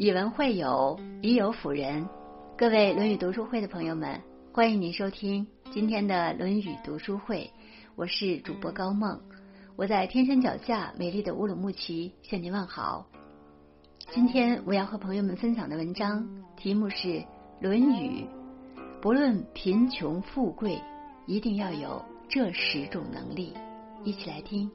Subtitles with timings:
[0.00, 2.08] 以文会友，以友辅仁。
[2.56, 4.18] 各位《论语》读书会的朋友们，
[4.50, 7.50] 欢迎您收听今天的《论语》读书会。
[7.96, 9.20] 我是主播高梦，
[9.76, 13.06] 我在天山脚下美丽的乌鲁木齐向您问好。
[14.08, 16.26] 今天我要和朋友们分享的文章
[16.56, 17.08] 题目是
[17.60, 18.24] 《论语》，
[19.02, 20.80] 不论贫穷富贵，
[21.26, 23.52] 一定要有这十种能力。
[24.02, 24.70] 一起来听。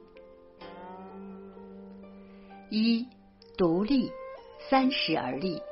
[2.70, 3.04] 一，
[3.58, 4.08] 独立，
[4.58, 5.62] 三十而立。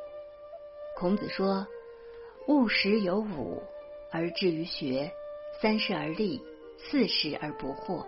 [0.96, 1.66] 孔子说
[2.46, 3.62] ：“勿食有五
[4.12, 5.12] 而志于学，
[5.60, 6.40] 三十而立，
[6.78, 8.06] 四十而不惑。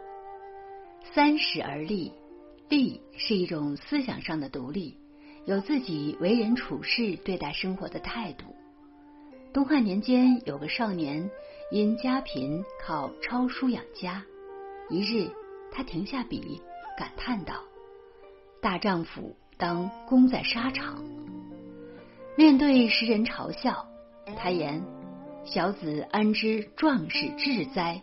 [1.13, 2.13] 三十而立，
[2.69, 4.97] 立是一种思想上的独立，
[5.47, 8.55] 有自己为人处事、对待生活的态度。
[9.53, 11.31] 东汉年间，有个少年
[11.71, 14.25] 因家贫，靠抄书养家。
[14.91, 15.31] 一日，
[15.73, 16.61] 他停下笔，
[16.97, 17.65] 感叹道。”
[18.63, 21.03] 大丈夫当功在沙场。
[22.37, 23.87] 面对世人嘲笑，
[24.37, 24.83] 他言
[25.45, 28.01] ：“小子安知壮士志哉？”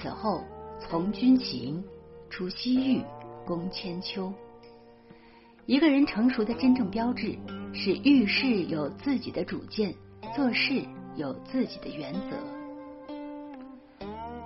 [0.00, 0.42] 此后
[0.80, 1.84] 从军行，
[2.28, 3.02] 出西域，
[3.46, 4.32] 攻千秋。
[5.66, 7.38] 一个人成熟的真正标志
[7.72, 9.94] 是遇事有自己的主见，
[10.34, 10.82] 做事
[11.14, 12.36] 有自己的原则。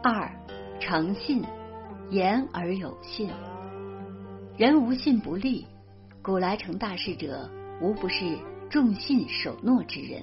[0.02, 0.30] 二，
[0.80, 1.42] 诚信，
[2.10, 3.30] 言而有信。
[4.58, 5.66] 人无信不立，
[6.24, 7.50] 古来成大事者，
[7.82, 8.24] 无不是
[8.70, 10.22] 重信守诺之人。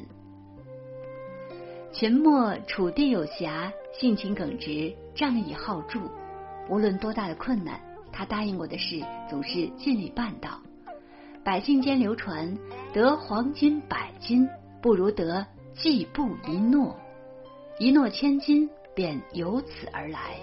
[1.91, 5.99] 秦末楚地有侠，性情耿直，仗义好助。
[6.67, 7.79] 无论多大的困难，
[8.11, 8.99] 他答应过的事
[9.29, 10.59] 总是尽力办到。
[11.43, 12.57] 百姓间流传，
[12.91, 14.49] 得黄金百斤，
[14.81, 16.97] 不如得季布一诺。
[17.77, 20.39] 一诺千金，便由此而来。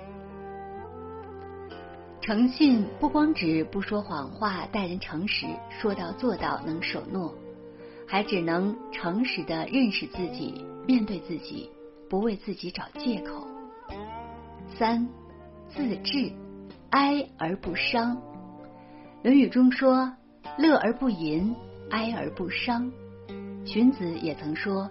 [2.28, 7.34] 诚信不光指不说谎话、待人诚实、说到做到、能守诺，
[8.06, 11.70] 还只能诚实的认识自己、面对自己，
[12.06, 13.46] 不为自己找借口。
[14.76, 15.08] 三，
[15.70, 16.30] 自制，
[16.90, 18.14] 哀而不伤。
[19.22, 20.12] 《论语》中说
[20.58, 21.56] ：“乐而不淫，
[21.88, 22.92] 哀而不伤。”
[23.64, 24.90] 荀子也曾说：“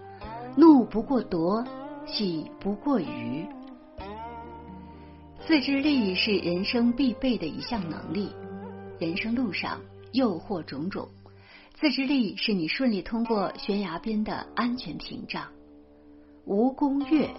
[0.58, 1.64] 怒不过夺，
[2.08, 3.46] 喜不过予。”
[5.48, 8.34] 自制力是人生必备的一项能力。
[9.00, 9.80] 人生路上
[10.12, 11.08] 诱惑种种，
[11.80, 15.48] 自制力是你顺利通过悬崖边的安全屏障。
[16.44, 17.30] 吴宫越，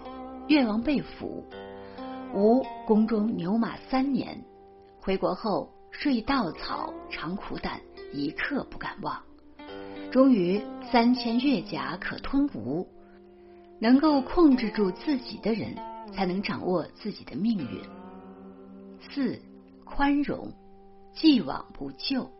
[0.46, 1.44] 越王被俘，
[2.32, 4.42] 吴宫中牛马三年，
[4.98, 7.78] 回国后睡稻草，尝苦胆，
[8.14, 9.22] 一刻不敢忘。
[10.10, 12.88] 终于三千越甲可吞吴，
[13.78, 15.76] 能够控制住自己的人，
[16.12, 17.80] 才能掌握自己的命运。
[19.00, 19.40] 四
[19.84, 20.52] 宽容，
[21.12, 22.30] 既往不咎。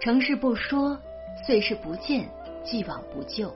[0.00, 0.98] 成事不说，
[1.46, 2.28] 碎事不见，
[2.64, 3.54] 既往不咎。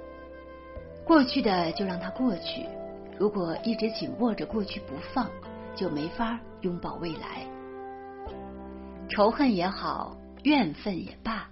[1.04, 2.66] 过去的就让它过去。
[3.18, 5.28] 如果一直紧握着过去不放，
[5.76, 7.46] 就没法拥抱未来。
[9.08, 11.50] 仇恨也好，怨愤也罢，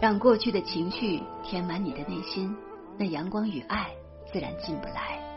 [0.00, 2.54] 让过去的情绪填满你的内心，
[2.96, 3.90] 那阳光与爱
[4.30, 5.27] 自然进不来。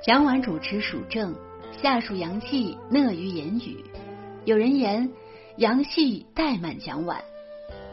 [0.00, 1.34] 蒋琬主持蜀政。
[1.82, 3.84] 下属杨戏讷于言语，
[4.44, 5.08] 有人言
[5.58, 7.20] 杨戏怠慢蒋琬，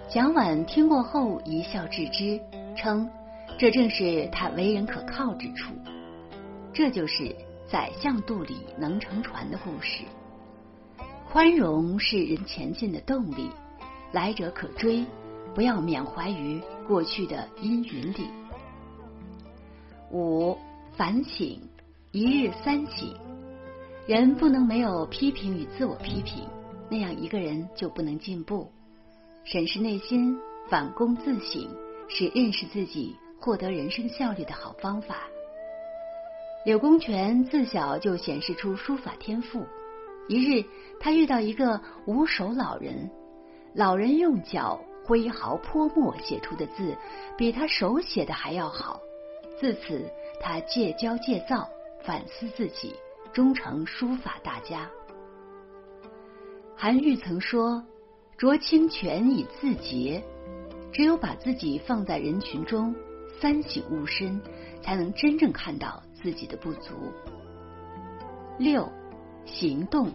[0.09, 2.39] 蒋琬听过后一笑置之，
[2.75, 3.07] 称
[3.59, 5.71] 这正是他为人可靠之处。
[6.73, 7.35] 这就是
[7.67, 10.03] 宰相肚里能撑船的故事。
[11.29, 13.51] 宽容是人前进的动力，
[14.13, 15.05] 来者可追，
[15.53, 18.29] 不要缅怀于过去的阴云里。
[20.11, 20.57] 五
[20.93, 21.61] 反省，
[22.15, 23.13] 一日三省。
[24.07, 26.47] 人不能没有批评与自我批评，
[26.89, 28.71] 那样一个人就不能进步。
[29.43, 30.33] 审视内心，
[30.69, 31.69] 反躬自省，
[32.07, 35.27] 是认识自己、获得人生效率的好方法。
[36.63, 39.65] 柳公权自小就显示出书法天赋。
[40.29, 40.63] 一日，
[41.01, 43.11] 他遇到一个无手老人，
[43.73, 46.95] 老人用脚挥毫泼墨写出的字，
[47.37, 49.01] 比他手写的还要好。
[49.59, 51.67] 自此，他戒骄戒躁，
[52.05, 52.95] 反思自己。
[53.33, 54.89] 终成书法大家。
[56.73, 57.83] 韩愈曾说
[58.39, 60.23] ：“濯清泉以自洁，
[60.93, 62.95] 只有把自己放在人群中，
[63.41, 64.41] 三省吾身，
[64.81, 66.93] 才能真正看到自己的不足。”
[68.57, 68.89] 六
[69.43, 70.09] 行动，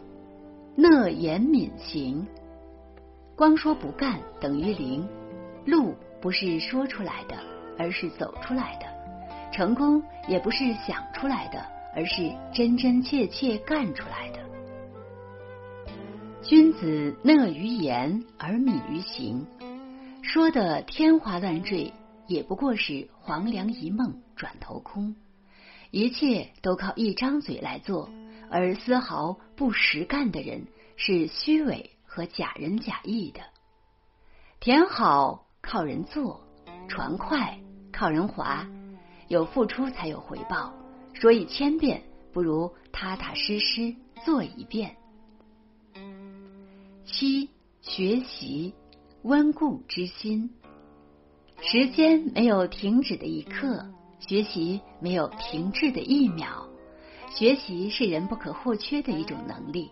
[0.76, 2.26] 讷言敏行，
[3.36, 5.06] 光说不干等于零。
[5.66, 7.36] 路不是说出来的，
[7.78, 8.86] 而是走出来的；
[9.52, 11.79] 成功也不是想出来的。
[11.94, 14.40] 而是真真切切干出来的。
[16.42, 19.46] 君子讷于言而敏于行，
[20.22, 21.92] 说的天花乱坠，
[22.26, 25.14] 也不过是黄粱一梦转头空，
[25.90, 28.08] 一切都靠一张嘴来做，
[28.50, 30.66] 而丝毫不实干的人
[30.96, 33.40] 是虚伪和假仁假义的。
[34.58, 36.42] 田好靠人做，
[36.88, 37.58] 船快
[37.92, 38.66] 靠人划，
[39.28, 40.72] 有付出才有回报。
[41.12, 42.02] 说一千遍，
[42.32, 44.96] 不如踏踏实实做一遍。
[47.04, 47.48] 七
[47.82, 48.74] 学习。
[49.22, 50.48] 温故知新，
[51.60, 53.86] 时间没有停止的一刻，
[54.18, 56.66] 学习没有停滞的一秒。
[57.28, 59.90] 学习是人不可或缺的一种能力。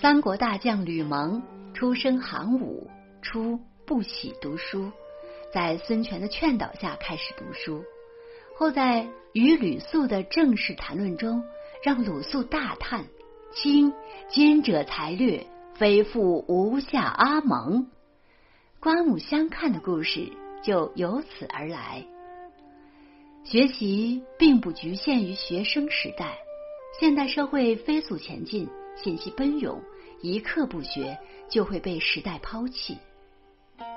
[0.00, 1.42] 三国大将吕蒙
[1.74, 2.88] 出身寒武，
[3.20, 4.92] 初不喜读书，
[5.52, 7.82] 在孙权的劝导下开始读书，
[8.56, 11.44] 后在与吕肃的正式谈论中，
[11.82, 13.06] 让鲁肃大叹
[13.54, 13.92] ：“卿
[14.28, 17.88] 今者才略。”非复吴下阿蒙，
[18.78, 20.30] 刮目相看的故事
[20.62, 22.06] 就由此而来。
[23.42, 26.38] 学习并不局限于学生时代，
[27.00, 29.82] 现代社会飞速前进，信息奔涌，
[30.20, 31.18] 一刻不学
[31.48, 32.98] 就会被时代抛弃。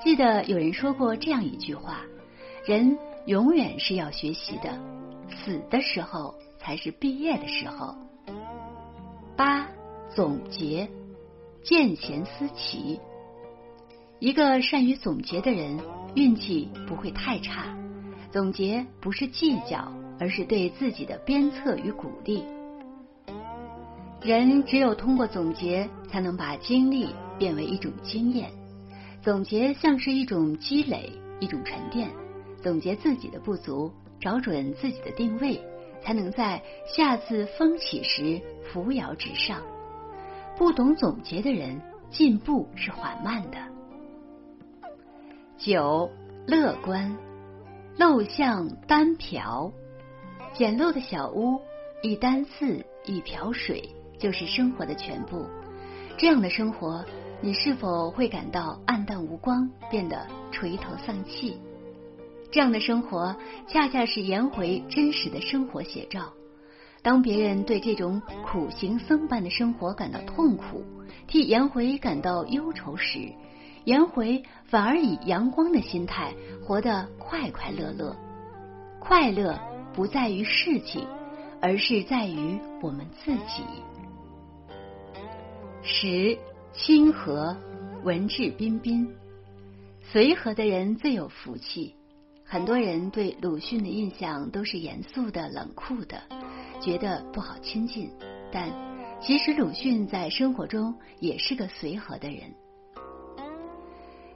[0.04, 2.02] 记得有人说过这样一句话：
[2.66, 4.82] 人永远是要学习的，
[5.30, 7.94] 死的时候才是毕业的时候。
[9.36, 9.68] 八
[10.10, 10.90] 总结。
[11.64, 12.98] 见贤思齐，
[14.20, 15.78] 一个善于总结的人，
[16.16, 17.78] 运气不会太差。
[18.32, 22.46] 总结不是计较，而是对自己的鞭策与鼓励。
[24.22, 28.50] 人只有通过总结，才能把经历变为一种经验。
[29.22, 32.10] 总结像是一种积累，一种沉淀。
[32.62, 35.62] 总结自己的不足，找准自己的定位，
[36.02, 39.62] 才能在下次风起时扶摇直上。
[40.58, 43.58] 不懂总结的人，进步是缓慢的。
[45.58, 46.10] 九，
[46.48, 47.16] 乐观，
[47.98, 49.72] 陋巷单瓢，
[50.54, 51.60] 简陋的小屋，
[52.02, 53.90] 一单四，一瓢水，
[54.20, 55.46] 就是生活的全部。
[56.18, 57.06] 这样的生活，
[57.42, 61.60] 你是否会感到暗淡无光，变得垂头丧气？
[62.52, 63.36] 这样的生活，
[63.68, 66.34] 恰恰是颜回真实的生活写照。
[67.02, 70.84] 当别人对这种苦行僧般的生活感到痛苦，
[71.28, 73.32] 替颜回感到忧愁时，
[73.86, 76.34] 颜回反而以阳光的心态
[76.66, 78.16] 活得快快乐乐。
[79.00, 79.58] 快乐
[79.94, 81.06] 不在于事情，
[81.62, 83.64] 而是在于我们自己。
[85.82, 86.38] 十
[86.74, 87.56] 清和，
[88.04, 89.08] 文质彬彬，
[90.02, 91.96] 随和的人最有福气。
[92.50, 96.18] 很多人对鲁迅的印象都是严肃的、冷酷的。
[96.80, 98.10] 觉得不好亲近，
[98.54, 98.72] 但
[99.20, 102.44] 其实鲁迅在生活中也是个随和的人。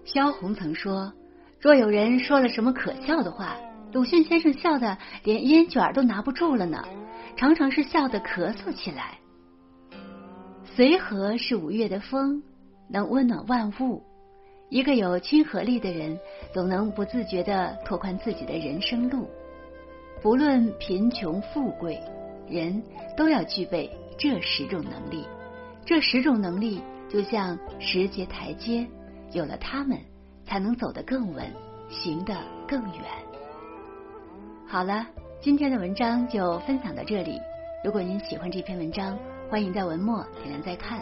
[0.03, 1.13] 萧红曾说
[1.57, 3.55] ：“若有人说了什么可笑的话，
[3.93, 6.83] 鲁迅先生笑的连烟卷都拿不住了呢，
[7.37, 9.17] 常常是笑得咳嗽起来。”
[10.75, 12.43] 随和是五月的风，
[12.89, 14.03] 能温暖万物。
[14.71, 16.17] 一个有亲和力的人，
[16.53, 19.29] 总能不自觉的拓宽自己的人生路，
[20.21, 21.99] 不论贫穷富贵。
[22.47, 22.81] 人
[23.17, 25.25] 都要具备这十种能力，
[25.85, 28.87] 这十种能力就像十节台阶，
[29.33, 29.97] 有了它们，
[30.45, 31.51] 才能走得更稳，
[31.89, 32.33] 行得
[32.65, 33.03] 更远。
[34.65, 35.05] 好了，
[35.41, 37.37] 今天的文章就分享到这里。
[37.83, 39.19] 如果您喜欢这篇文章，
[39.49, 41.01] 欢迎在文末点亮再看，